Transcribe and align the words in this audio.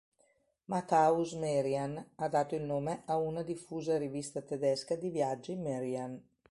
Matthäus 0.65 1.33
Merian 1.35 2.03
ha 2.15 2.27
dato 2.27 2.55
il 2.55 2.63
nome 2.63 3.03
a 3.05 3.17
una 3.17 3.43
diffusa 3.43 3.99
rivista 3.99 4.41
tedesca 4.41 4.95
di 4.95 5.11
viaggi 5.11 5.53
"Merian". 5.53 6.19